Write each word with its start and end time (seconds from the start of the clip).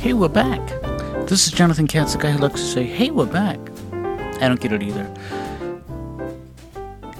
Hey, 0.00 0.14
we're 0.14 0.28
back. 0.28 0.66
This 1.28 1.46
is 1.46 1.52
Jonathan 1.52 1.86
Katz, 1.86 2.14
the 2.14 2.18
guy 2.18 2.30
who 2.30 2.38
likes 2.38 2.62
to 2.62 2.66
say, 2.66 2.84
Hey, 2.84 3.10
we're 3.10 3.26
back. 3.26 3.58
I 4.40 4.48
don't 4.48 4.58
get 4.58 4.72
it 4.72 4.82
either. 4.82 5.04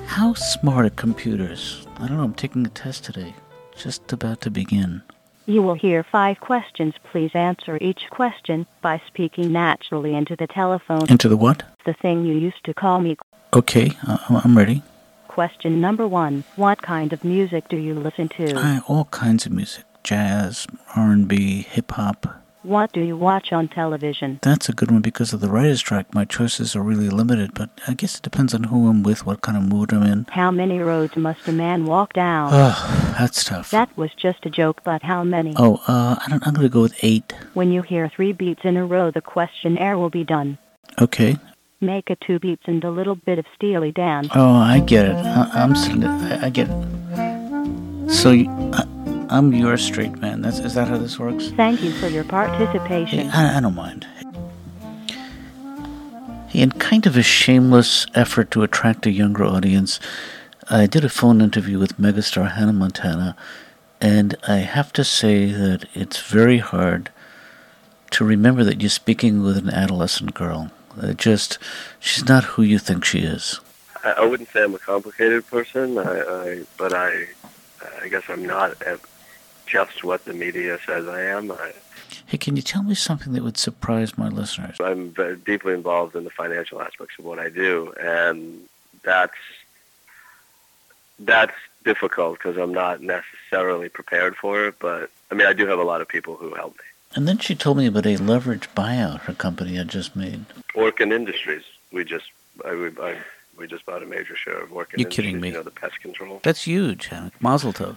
How 0.06 0.32
smart 0.32 0.86
are 0.86 0.90
computers? 0.90 1.86
I 1.98 2.08
don't 2.08 2.16
know, 2.16 2.22
I'm 2.24 2.32
taking 2.32 2.64
a 2.64 2.70
test 2.70 3.04
today. 3.04 3.34
Just 3.76 4.10
about 4.14 4.40
to 4.40 4.50
begin. 4.50 5.02
You 5.44 5.60
will 5.60 5.74
hear 5.74 6.02
five 6.02 6.40
questions. 6.40 6.94
Please 7.12 7.32
answer 7.34 7.76
each 7.82 8.04
question 8.08 8.66
by 8.80 9.02
speaking 9.06 9.52
naturally 9.52 10.14
into 10.14 10.34
the 10.34 10.46
telephone. 10.46 11.06
Into 11.10 11.28
the 11.28 11.36
what? 11.36 11.62
The 11.84 11.92
thing 11.92 12.24
you 12.24 12.32
used 12.32 12.64
to 12.64 12.72
call 12.72 13.02
me. 13.02 13.18
Okay, 13.52 13.92
uh, 14.08 14.40
I'm 14.42 14.56
ready. 14.56 14.82
Question 15.28 15.82
number 15.82 16.08
one. 16.08 16.44
What 16.56 16.80
kind 16.80 17.12
of 17.12 17.24
music 17.24 17.68
do 17.68 17.76
you 17.76 17.92
listen 17.92 18.30
to? 18.30 18.54
I, 18.56 18.80
all 18.88 19.04
kinds 19.04 19.44
of 19.44 19.52
music. 19.52 19.84
Jazz, 20.02 20.66
R&B, 20.96 21.60
hip-hop. 21.60 22.39
What 22.62 22.92
do 22.92 23.00
you 23.00 23.16
watch 23.16 23.54
on 23.54 23.68
television? 23.68 24.38
That's 24.42 24.68
a 24.68 24.74
good 24.74 24.90
one 24.90 25.00
because 25.00 25.32
of 25.32 25.40
the 25.40 25.48
writer's 25.48 25.78
strike. 25.78 26.12
My 26.12 26.26
choices 26.26 26.76
are 26.76 26.82
really 26.82 27.08
limited, 27.08 27.54
but 27.54 27.70
I 27.88 27.94
guess 27.94 28.16
it 28.16 28.22
depends 28.22 28.52
on 28.52 28.64
who 28.64 28.86
I'm 28.88 29.02
with, 29.02 29.24
what 29.24 29.40
kind 29.40 29.56
of 29.56 29.64
mood 29.64 29.94
I'm 29.94 30.02
in. 30.02 30.26
How 30.30 30.50
many 30.50 30.78
roads 30.78 31.16
must 31.16 31.48
a 31.48 31.52
man 31.52 31.86
walk 31.86 32.12
down? 32.12 32.50
Oh, 32.52 33.14
that's 33.18 33.44
tough. 33.44 33.70
that 33.70 33.96
was 33.96 34.10
just 34.14 34.44
a 34.44 34.50
joke, 34.50 34.82
but 34.84 35.02
how 35.02 35.24
many? 35.24 35.54
Oh, 35.56 35.80
uh, 35.88 36.16
I 36.20 36.26
don't, 36.28 36.46
I'm 36.46 36.52
going 36.52 36.66
to 36.66 36.72
go 36.72 36.82
with 36.82 37.02
eight. 37.02 37.32
When 37.54 37.72
you 37.72 37.80
hear 37.80 38.10
three 38.14 38.32
beats 38.32 38.60
in 38.64 38.76
a 38.76 38.84
row, 38.84 39.10
the 39.10 39.22
questionnaire 39.22 39.96
will 39.96 40.10
be 40.10 40.24
done. 40.24 40.58
Okay. 41.00 41.38
Make 41.80 42.10
it 42.10 42.20
two 42.20 42.38
beats 42.38 42.64
and 42.66 42.84
a 42.84 42.90
little 42.90 43.14
bit 43.14 43.38
of 43.38 43.46
Steely 43.54 43.90
Dan. 43.90 44.28
Oh, 44.34 44.52
I 44.54 44.80
get 44.80 45.06
it. 45.06 45.14
I, 45.14 45.50
I'm, 45.54 45.74
I, 45.74 46.46
I 46.46 46.50
get 46.50 46.68
it. 46.68 48.10
So, 48.10 48.32
you, 48.32 48.50
I, 48.74 48.84
I'm 49.30 49.52
your 49.52 49.76
straight 49.76 50.18
man. 50.18 50.42
That's 50.42 50.58
is 50.58 50.74
that 50.74 50.88
how 50.88 50.98
this 50.98 51.16
works? 51.16 51.50
Thank 51.50 51.82
you 51.82 51.92
for 51.92 52.08
your 52.08 52.24
Hey, 52.24 52.30
participation. 52.30 53.30
I, 53.30 53.58
I 53.58 53.60
don't 53.60 53.76
mind. 53.76 54.04
In 56.52 56.72
kind 56.72 57.06
of 57.06 57.16
a 57.16 57.22
shameless 57.22 58.08
effort 58.16 58.50
to 58.50 58.64
attract 58.64 59.06
a 59.06 59.12
younger 59.12 59.44
audience, 59.44 60.00
I 60.68 60.86
did 60.86 61.04
a 61.04 61.08
phone 61.08 61.40
interview 61.40 61.78
with 61.78 61.96
megastar 61.96 62.50
Hannah 62.50 62.72
Montana, 62.72 63.36
and 64.00 64.34
I 64.48 64.56
have 64.56 64.92
to 64.94 65.04
say 65.04 65.52
that 65.52 65.84
it's 65.94 66.20
very 66.20 66.58
hard 66.58 67.10
to 68.10 68.24
remember 68.24 68.64
that 68.64 68.80
you're 68.80 68.90
speaking 68.90 69.44
with 69.44 69.56
an 69.56 69.70
adolescent 69.70 70.34
girl. 70.34 70.72
Uh, 71.00 71.12
just, 71.12 71.56
she's 72.00 72.28
not 72.28 72.42
who 72.42 72.62
you 72.62 72.80
think 72.80 73.04
she 73.04 73.20
is. 73.20 73.60
I, 74.02 74.10
I 74.18 74.26
wouldn't 74.26 74.48
say 74.48 74.64
I'm 74.64 74.74
a 74.74 74.78
complicated 74.80 75.46
person, 75.46 75.98
I, 75.98 76.20
I, 76.20 76.62
but 76.76 76.92
I, 76.92 77.26
I 78.02 78.08
guess 78.08 78.24
I'm 78.28 78.44
not 78.44 78.82
at 78.82 78.98
just 79.70 80.02
what 80.04 80.24
the 80.24 80.32
media 80.32 80.78
says 80.84 81.06
I 81.06 81.22
am. 81.22 81.50
I, 81.52 81.72
Hey, 82.26 82.38
can 82.38 82.56
you 82.56 82.62
tell 82.62 82.82
me 82.82 82.94
something 82.94 83.32
that 83.32 83.42
would 83.42 83.56
surprise 83.56 84.16
my 84.16 84.28
listeners? 84.28 84.76
I'm 84.80 85.14
deeply 85.44 85.74
involved 85.74 86.14
in 86.14 86.24
the 86.24 86.30
financial 86.30 86.80
aspects 86.80 87.18
of 87.18 87.24
what 87.24 87.38
I 87.38 87.48
do, 87.48 87.92
and 88.00 88.68
that's 89.02 89.34
that's 91.18 91.54
difficult 91.84 92.38
because 92.38 92.56
I'm 92.56 92.72
not 92.72 93.00
necessarily 93.02 93.88
prepared 93.88 94.36
for 94.36 94.66
it. 94.66 94.76
But 94.78 95.10
I 95.30 95.34
mean, 95.34 95.46
I 95.46 95.52
do 95.52 95.66
have 95.66 95.78
a 95.78 95.84
lot 95.84 96.00
of 96.00 96.08
people 96.08 96.36
who 96.36 96.54
help 96.54 96.72
me. 96.74 96.84
And 97.16 97.26
then 97.26 97.38
she 97.38 97.54
told 97.56 97.76
me 97.78 97.86
about 97.86 98.06
a 98.06 98.16
leverage 98.16 98.68
buyout 98.76 99.20
her 99.22 99.34
company 99.34 99.74
had 99.74 99.88
just 99.88 100.14
made. 100.14 100.44
Orkin 100.74 101.12
Industries, 101.12 101.64
we 101.92 102.04
just 102.04 102.26
I, 102.64 102.74
we, 102.74 102.86
I, 103.00 103.16
we 103.56 103.66
just 103.66 103.84
bought 103.86 104.02
a 104.02 104.06
major 104.06 104.36
share 104.36 104.60
of 104.60 104.70
Orkin. 104.70 104.98
You're 104.98 105.00
Industries, 105.00 105.16
kidding 105.16 105.40
me. 105.40 105.48
You 105.48 105.54
know 105.54 105.62
the 105.62 105.70
pest 105.72 106.00
control, 106.00 106.40
That's 106.42 106.62
huge, 106.62 107.06
Hannah. 107.06 107.32
Mazel 107.40 107.72
tov. 107.72 107.96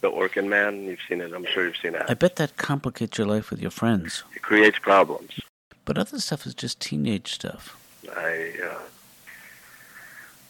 The 0.00 0.10
Orkin 0.10 0.48
man. 0.48 0.84
You've 0.84 1.00
seen 1.08 1.20
it. 1.20 1.32
I'm 1.32 1.44
sure 1.46 1.66
you've 1.66 1.76
seen 1.76 1.94
it. 1.94 2.02
I 2.08 2.14
bet 2.14 2.36
that 2.36 2.56
complicates 2.56 3.18
your 3.18 3.26
life 3.26 3.50
with 3.50 3.60
your 3.60 3.70
friends. 3.70 4.22
It 4.34 4.42
creates 4.42 4.78
problems. 4.78 5.40
But 5.84 5.98
other 5.98 6.18
stuff 6.20 6.46
is 6.46 6.54
just 6.54 6.80
teenage 6.80 7.32
stuff, 7.32 7.76
I 8.14 8.52
uh, 8.64 8.78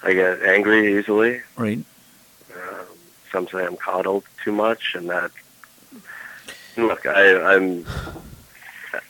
I 0.03 0.12
get 0.12 0.42
angry 0.42 0.98
easily. 0.98 1.41
right? 1.56 1.78
Um, 2.54 2.86
some 3.32 3.48
say 3.48 3.64
I'm 3.64 3.76
coddled 3.76 4.25
too 4.44 4.53
much, 4.53 4.94
and 4.94 5.09
that. 5.10 5.31
Look, 6.76 7.06
I, 7.06 7.54
I'm. 7.54 7.84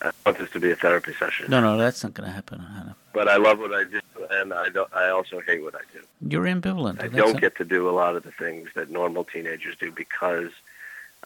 I 0.03 0.10
want 0.26 0.38
this 0.38 0.50
to 0.50 0.60
be 0.60 0.70
a 0.70 0.76
therapy 0.76 1.15
session, 1.19 1.47
No, 1.49 1.60
no, 1.60 1.78
that's 1.78 2.03
not 2.03 2.12
going 2.15 2.28
to 2.28 2.34
happen, 2.34 2.59
Hannah. 2.59 2.97
but 3.12 3.28
I 3.28 3.37
love 3.37 3.59
what 3.60 3.72
I 3.72 3.84
do, 3.84 4.00
and 4.31 4.53
I 4.53 4.69
don't. 4.69 4.93
I 4.94 5.09
also 5.11 5.41
hate 5.41 5.62
what 5.62 5.75
I 5.75 5.81
do. 5.93 6.00
You're 6.28 6.44
ambivalent. 6.44 7.03
I 7.03 7.09
don't 7.09 7.41
get 7.41 7.56
to 7.56 7.65
do 7.65 7.89
a 7.89 7.93
lot 7.93 8.16
of 8.16 8.22
the 8.22 8.33
things 8.33 8.69
that 8.75 8.91
normal 8.91 9.25
teenagers 9.25 9.77
do 9.77 9.91
because, 9.91 10.50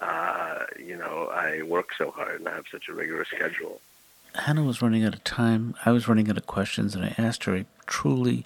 uh, 0.00 0.64
you 0.78 0.96
know, 0.96 1.30
I 1.32 1.62
work 1.62 1.90
so 1.96 2.10
hard 2.10 2.40
and 2.40 2.48
I 2.48 2.54
have 2.54 2.66
such 2.70 2.88
a 2.88 2.92
rigorous 2.92 3.28
schedule. 3.28 3.80
Hannah 4.34 4.64
was 4.64 4.80
running 4.80 5.04
out 5.04 5.14
of 5.14 5.24
time. 5.24 5.74
I 5.84 5.90
was 5.90 6.08
running 6.08 6.30
out 6.30 6.38
of 6.38 6.46
questions, 6.46 6.94
and 6.94 7.04
I 7.04 7.14
asked 7.18 7.44
her 7.44 7.54
a 7.54 7.66
truly 7.86 8.44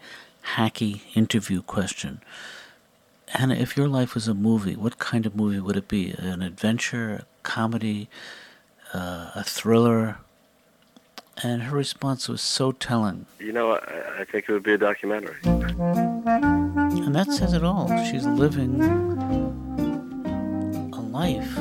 hacky 0.56 1.00
interview 1.14 1.62
question. 1.62 2.20
Hannah, 3.28 3.54
if 3.54 3.76
your 3.76 3.88
life 3.88 4.14
was 4.14 4.28
a 4.28 4.34
movie, 4.34 4.76
what 4.76 4.98
kind 4.98 5.26
of 5.26 5.34
movie 5.34 5.60
would 5.60 5.76
it 5.76 5.88
be? 5.88 6.12
An 6.12 6.42
adventure, 6.42 7.12
a 7.14 7.26
comedy, 7.42 8.08
uh, 8.94 9.30
a 9.34 9.44
thriller? 9.44 10.18
And 11.42 11.62
her 11.64 11.76
response 11.76 12.28
was 12.28 12.40
so 12.40 12.72
telling. 12.72 13.26
You 13.38 13.52
know, 13.52 13.72
I, 13.72 14.20
I 14.20 14.24
think 14.24 14.48
it 14.48 14.52
would 14.52 14.62
be 14.62 14.72
a 14.72 14.78
documentary. 14.78 15.36
And 15.44 17.14
that 17.14 17.30
says 17.30 17.52
it 17.52 17.62
all. 17.62 17.88
She's 18.04 18.24
living 18.24 18.82
a 20.92 21.00
life 21.00 21.54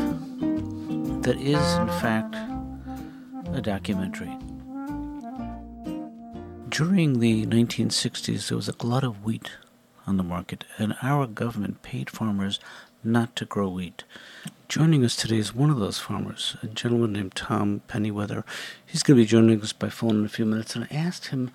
that 1.24 1.38
is, 1.38 1.74
in 1.76 1.88
fact, 2.00 2.36
a 3.54 3.62
documentary. 3.62 4.38
During 6.70 7.20
the 7.20 7.46
1960s, 7.46 8.48
there 8.48 8.58
was 8.58 8.70
a 8.70 8.74
glut 8.74 9.04
of 9.04 9.24
wheat 9.24 9.52
on 10.08 10.18
the 10.18 10.24
market, 10.24 10.64
and 10.78 10.96
our 11.02 11.26
government 11.26 11.82
paid 11.82 12.10
farmers 12.10 12.60
not 13.04 13.36
to 13.38 13.46
grow 13.46 13.70
wheat. 13.70 14.04
Joining 14.68 15.06
us 15.06 15.16
today 15.16 15.38
is 15.38 15.54
one 15.54 15.70
of 15.70 15.78
those 15.78 16.00
farmers, 16.00 16.58
a 16.64 16.68
gentleman 16.68 17.14
named 17.14 17.36
Tom 17.36 17.82
Pennyweather. 17.88 18.44
He's 18.84 19.04
going 19.04 19.18
to 19.18 19.24
be 19.24 19.28
joining 19.28 19.62
us 19.62 19.74
by 19.74 19.90
phone 19.90 20.18
in 20.18 20.26
a 20.26 20.30
few 20.30 20.44
minutes, 20.44 20.76
and 20.76 20.88
I 20.90 20.96
asked 20.96 21.28
him 21.28 21.52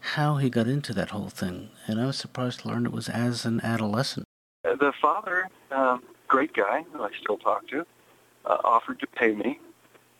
how 0.00 0.36
he 0.36 0.50
got 0.50 0.66
into 0.66 0.92
that 0.92 1.08
whole 1.08 1.30
thing, 1.30 1.70
and 1.86 1.98
I 1.98 2.04
was 2.04 2.18
surprised 2.18 2.60
to 2.60 2.68
learn 2.68 2.84
it 2.84 2.92
was 2.92 3.08
as 3.08 3.46
an 3.46 3.62
adolescent. 3.62 4.26
Uh, 4.68 4.76
the 4.76 4.92
father, 5.00 5.48
um, 5.70 6.02
great 6.28 6.52
guy 6.52 6.84
who 6.92 7.02
I 7.02 7.08
still 7.18 7.38
talk 7.38 7.66
to, 7.68 7.86
uh, 8.44 8.58
offered 8.62 9.00
to 9.00 9.06
pay 9.06 9.32
me 9.34 9.58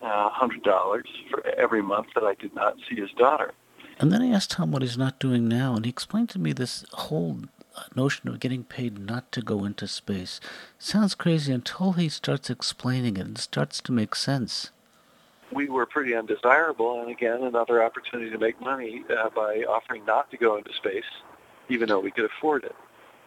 uh, 0.00 0.30
$100 0.30 1.02
for 1.30 1.46
every 1.58 1.82
month 1.82 2.06
that 2.14 2.24
I 2.24 2.34
did 2.34 2.54
not 2.54 2.76
see 2.88 2.96
his 2.96 3.10
daughter. 3.18 3.52
And 3.98 4.10
then 4.10 4.22
I 4.22 4.30
asked 4.30 4.52
Tom 4.52 4.72
what 4.72 4.80
he's 4.80 4.96
not 4.96 5.20
doing 5.20 5.46
now, 5.46 5.74
and 5.76 5.84
he 5.84 5.90
explained 5.90 6.30
to 6.30 6.38
me 6.38 6.54
this 6.54 6.86
whole 6.92 7.36
uh, 7.42 7.59
notion 7.94 8.28
of 8.28 8.40
getting 8.40 8.64
paid 8.64 8.98
not 8.98 9.30
to 9.32 9.42
go 9.42 9.64
into 9.64 9.86
space. 9.86 10.40
Sounds 10.78 11.14
crazy 11.14 11.52
until 11.52 11.92
he 11.92 12.08
starts 12.08 12.50
explaining 12.50 13.16
it 13.16 13.26
and 13.26 13.38
starts 13.38 13.80
to 13.82 13.92
make 13.92 14.14
sense. 14.14 14.70
We 15.52 15.68
were 15.68 15.86
pretty 15.86 16.14
undesirable, 16.14 17.00
and 17.00 17.10
again, 17.10 17.42
another 17.42 17.82
opportunity 17.82 18.30
to 18.30 18.38
make 18.38 18.60
money 18.60 19.04
uh, 19.10 19.30
by 19.30 19.64
offering 19.68 20.04
not 20.04 20.30
to 20.30 20.36
go 20.36 20.56
into 20.56 20.72
space, 20.72 21.10
even 21.68 21.88
though 21.88 22.00
we 22.00 22.12
could 22.12 22.24
afford 22.24 22.64
it. 22.64 22.76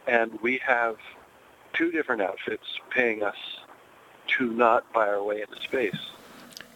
And 0.07 0.39
we 0.41 0.57
have 0.59 0.97
two 1.73 1.91
different 1.91 2.21
outfits 2.21 2.63
paying 2.89 3.23
us 3.23 3.35
to 4.37 4.51
not 4.51 4.91
buy 4.93 5.07
our 5.07 5.23
way 5.23 5.41
into 5.41 5.61
space. 5.61 5.97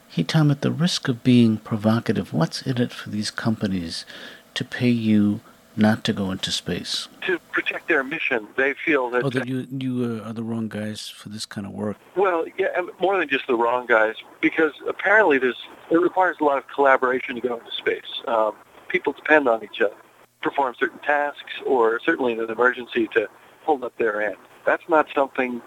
Hey, 0.09 0.23
Tom, 0.23 0.51
at 0.51 0.61
the 0.61 0.72
risk 0.72 1.07
of 1.07 1.23
being 1.23 1.57
provocative, 1.57 2.33
what's 2.33 2.61
in 2.61 2.81
it 2.81 2.91
for 2.91 3.09
these 3.09 3.31
companies 3.31 4.06
to 4.53 4.66
pay 4.66 4.89
you 4.89 5.41
not 5.77 6.03
to 6.05 6.13
go 6.13 6.31
into 6.31 6.51
space? 6.51 7.07
To 7.25 7.39
protect 7.51 7.88
their 7.88 8.03
mission, 8.03 8.47
they 8.55 8.73
feel 8.73 9.09
that 9.11 9.23
Oh, 9.23 9.29
that 9.29 9.47
you 9.47 9.67
you 9.71 10.21
uh, 10.23 10.27
are 10.29 10.33
the 10.33 10.43
wrong 10.43 10.67
guys 10.67 11.07
for 11.09 11.29
this 11.29 11.45
kind 11.45 11.67
of 11.67 11.73
work. 11.73 11.97
Well, 12.15 12.45
yeah, 12.57 12.81
more 12.99 13.17
than 13.17 13.29
just 13.29 13.47
the 13.47 13.55
wrong 13.55 13.85
guys, 13.85 14.15
because 14.41 14.73
apparently 14.88 15.38
there's 15.38 15.62
it 15.91 15.97
requires 15.97 16.38
a 16.41 16.44
lot 16.44 16.57
of 16.57 16.68
collaboration 16.68 17.35
to 17.35 17.41
go 17.41 17.57
into 17.57 17.71
space. 17.71 18.21
Um, 18.27 18.53
people 18.88 19.13
depend 19.13 19.47
on 19.47 19.63
each 19.63 19.81
other, 19.81 19.95
perform 20.41 20.75
certain 20.79 21.00
tasks, 21.00 21.53
or 21.65 22.00
certainly 22.03 22.33
in 22.33 22.39
an 22.39 22.50
emergency 22.50 23.07
to 23.13 23.27
hold 23.63 23.83
up 23.83 23.97
their 23.97 24.21
end. 24.21 24.38
That's 24.65 24.88
not 24.89 25.07
something 25.13 25.62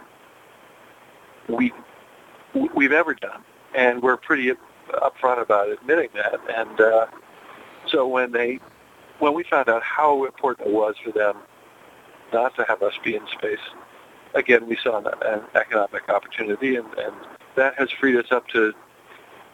we 1.49 1.73
we've 2.75 2.93
ever 2.93 3.15
done, 3.15 3.43
and 3.75 4.03
we're 4.03 4.17
pretty 4.17 4.53
upfront 4.91 5.41
about 5.41 5.69
admitting 5.69 6.09
that. 6.15 6.41
And 6.57 6.81
uh, 6.81 7.07
so 7.87 8.07
when 8.07 8.33
they 8.33 8.59
when 9.21 9.35
we 9.35 9.45
found 9.45 9.69
out 9.69 9.83
how 9.83 10.25
important 10.25 10.69
it 10.69 10.75
was 10.75 10.97
for 11.05 11.13
them 11.13 11.37
not 12.33 12.55
to 12.57 12.65
have 12.65 12.83
us 12.83 12.95
be 13.05 13.15
in 13.15 13.27
space, 13.29 13.59
again, 14.35 14.67
we 14.67 14.77
saw 14.83 14.99
an, 14.99 15.07
an 15.23 15.43
economic 15.55 16.09
opportunity, 16.09 16.77
and, 16.77 16.87
and 16.95 17.15
that 17.57 17.79
has 17.79 17.91
freed 17.91 18.17
us 18.17 18.33
up 18.33 18.49
to 18.49 18.73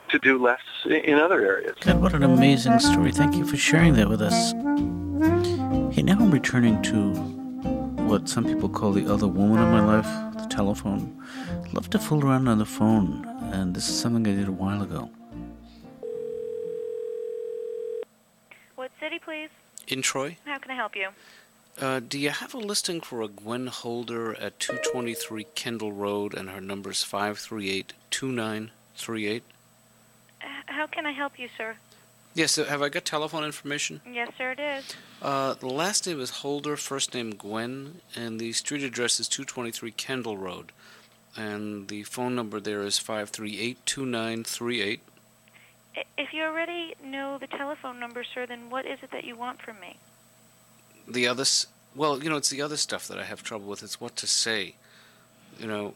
to 0.09 0.21
do 0.21 0.41
less 0.41 0.61
in 0.89 1.15
other 1.15 1.45
areas. 1.45 1.75
God, 1.81 2.01
what 2.01 2.15
an 2.15 2.23
amazing 2.23 2.79
story. 2.79 3.11
Thank 3.11 3.35
you 3.35 3.45
for 3.45 3.57
sharing 3.57 3.95
that 3.95 4.09
with 4.09 4.23
us. 4.23 4.53
Hey, 5.93 6.03
now 6.03 6.13
I'm 6.13 6.31
returning 6.31 6.81
to 6.83 7.13
what 8.07 8.29
some 8.29 8.45
people 8.45 8.69
call 8.69 8.93
the 8.93 9.13
other 9.13 9.27
woman 9.27 9.61
in 9.61 9.69
my 9.73 9.81
life, 9.81 10.07
the 10.41 10.47
telephone. 10.47 11.21
Love 11.73 11.91
to 11.91 11.99
fool 11.99 12.25
around 12.25 12.47
on 12.47 12.59
the 12.59 12.65
phone, 12.65 13.27
and 13.53 13.75
this 13.75 13.89
is 13.89 13.99
something 13.99 14.25
I 14.33 14.37
did 14.37 14.47
a 14.47 14.53
while 14.53 14.83
ago. 14.83 15.11
City, 19.07 19.21
please. 19.21 19.51
In 19.87 20.03
Troy? 20.03 20.37
How 20.45 20.59
can 20.59 20.73
I 20.73 20.75
help 20.75 20.97
you? 20.97 21.09
Uh, 21.79 22.01
do 22.01 22.19
you 22.19 22.31
have 22.31 22.55
a 22.55 22.59
listing 22.59 23.01
for 23.01 23.23
a 23.23 23.29
Gwen 23.29 23.69
Holder 23.69 24.35
at 24.35 24.59
223 24.59 25.47
Kendall 25.55 25.93
Road 25.93 26.35
and 26.35 26.51
her 26.51 26.61
number's 26.61 27.05
538 27.05 27.93
2938? 28.11 29.43
Uh, 30.43 30.47
how 30.67 30.87
can 30.89 31.07
I 31.07 31.13
help 31.13 31.39
you, 31.39 31.49
sir? 31.57 31.77
Yes, 32.35 32.59
uh, 32.59 32.65
have 32.65 32.83
I 32.83 32.89
got 32.89 33.05
telephone 33.05 33.45
information? 33.45 34.01
Yes, 34.11 34.31
sir, 34.37 34.53
it 34.53 34.59
is. 34.59 34.97
Uh, 35.23 35.55
the 35.55 35.69
last 35.69 36.07
name 36.07 36.21
is 36.21 36.31
Holder, 36.43 36.77
first 36.77 37.15
name 37.15 37.31
Gwen, 37.31 38.01
and 38.17 38.41
the 38.41 38.53
street 38.53 38.83
address 38.83 39.21
is 39.21 39.29
223 39.29 39.93
Kendall 39.93 40.37
Road. 40.37 40.73
And 41.37 41.87
the 41.87 42.03
phone 42.03 42.35
number 42.35 42.59
there 42.59 42.83
is 42.83 42.99
538 42.99 43.79
2938. 43.87 45.01
I- 45.97 46.05
If 46.19 46.33
you 46.33 46.43
already 46.43 46.95
know 47.03 47.39
the 47.39 47.47
telephone 47.47 47.99
number, 47.99 48.23
sir, 48.25 48.47
then 48.47 48.71
what 48.71 48.85
is 48.87 48.99
it 49.03 49.11
that 49.13 49.25
you 49.25 49.37
want 49.37 49.61
from 49.63 49.81
me? 49.81 49.97
The 51.09 51.27
others, 51.29 51.67
well, 51.95 52.23
you 52.23 52.29
know, 52.29 52.37
it's 52.37 52.51
the 52.51 52.63
other 52.63 52.77
stuff 52.77 53.07
that 53.09 53.19
I 53.19 53.25
have 53.25 53.43
trouble 53.43 53.67
with. 53.67 53.83
It's 53.83 54.01
what 54.01 54.17
to 54.17 54.27
say. 54.27 54.75
You 55.59 55.67
know, 55.69 55.95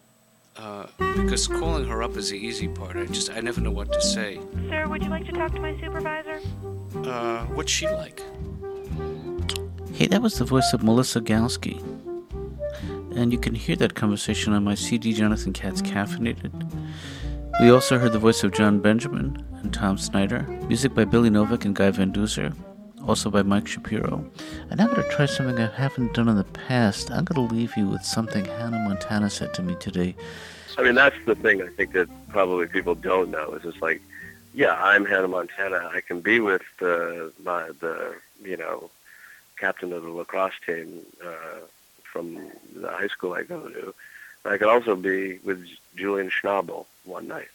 uh, 0.57 0.87
because 1.17 1.47
calling 1.49 1.87
her 1.89 2.03
up 2.03 2.17
is 2.17 2.31
the 2.31 2.39
easy 2.39 2.69
part. 2.69 2.97
I 2.97 3.07
just, 3.07 3.31
I 3.31 3.41
never 3.41 3.61
know 3.61 3.71
what 3.71 3.93
to 3.93 4.01
say. 4.01 4.41
Sir, 4.69 4.87
would 4.89 5.03
you 5.03 5.11
like 5.11 5.27
to 5.27 5.33
talk 5.33 5.53
to 5.53 5.61
my 5.61 5.79
supervisor? 5.81 6.41
Uh, 7.05 7.45
what's 7.57 7.71
she 7.73 7.87
like? 7.89 8.23
Hey, 9.95 10.07
that 10.07 10.23
was 10.23 10.39
the 10.39 10.45
voice 10.47 10.73
of 10.73 10.83
Melissa 10.83 11.21
Galsky. 11.21 11.79
And 13.15 13.33
you 13.33 13.39
can 13.39 13.55
hear 13.55 13.77
that 13.77 13.95
conversation 13.95 14.53
on 14.53 14.65
my 14.65 14.75
CD 14.75 15.13
Jonathan 15.13 15.53
Katz 15.53 15.83
Caffeinated. 15.83 16.53
We 17.61 17.71
also 17.71 17.99
heard 17.99 18.13
the 18.13 18.19
voice 18.19 18.43
of 18.43 18.53
Jon 18.53 18.81
Benjamin 18.81 19.45
and 19.63 19.75
Tom 19.75 19.99
Snyder, 19.99 20.45
music 20.67 20.95
by 20.95 21.05
Billy 21.05 21.29
Novick 21.29 21.67
and 21.67 21.77
Guy 21.77 21.91
Van 21.91 22.11
Duser, 22.11 22.55
also 23.07 23.29
by 23.29 23.43
Mike 23.43 23.69
Shapiro. 23.69 24.25
And 24.71 24.81
I'm 24.81 24.87
going 24.87 25.03
to 25.03 25.09
try 25.11 25.27
something 25.27 25.59
I 25.59 25.67
haven't 25.67 26.15
done 26.15 26.31
in 26.31 26.39
the 26.39 26.45
past. 26.45 27.11
I'm 27.11 27.27
going 27.27 27.47
to 27.47 27.55
leave 27.55 27.77
you 27.77 27.87
with 27.87 28.03
something 28.03 28.47
Hannah 28.47 28.79
Montana 28.89 29.29
said 29.29 29.53
to 29.55 29.63
me 29.63 29.75
today. 29.75 30.17
I 30.79 30.83
mean, 30.83 30.95
that's 30.95 31.23
the 31.27 31.35
thing 31.35 31.61
I 31.61 31.67
think 31.67 31.93
that 31.93 32.09
probably 32.31 32.67
people 32.67 32.95
don't 32.95 33.31
know 33.31 33.53
is 33.53 33.63
just 33.63 33.83
like, 33.83 34.01
yeah, 34.55 34.83
I'm 34.83 35.05
Hannah 35.05 35.29
Montana. 35.29 35.91
I 35.93 36.01
can 36.01 36.23
be 36.23 36.41
with 36.41 36.63
the 36.79 37.31
my 37.45 37.69
the 37.81 38.15
you 38.43 38.57
know 38.57 38.91
captain 39.59 39.93
of 39.93 40.03
the 40.03 40.09
lacrosse 40.09 40.55
team 40.65 41.05
uh, 41.23 41.61
from 42.11 42.51
the 42.75 42.89
high 42.89 43.09
school 43.09 43.35
I 43.35 43.43
go 43.43 43.69
to. 43.69 43.95
I 44.45 44.57
could 44.57 44.69
also 44.69 44.97
be 44.97 45.39
with 45.39 45.67
Julian 45.97 46.31
Schnabel 46.31 46.87
one 47.05 47.29
night. 47.29 47.49